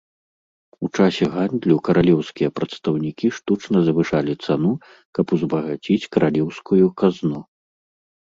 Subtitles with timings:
[0.85, 4.71] У часе гандлю каралеўскія прадстаўнікі штучна завышалі цану,
[5.17, 7.39] каб узбагаціць каралеўскую казну.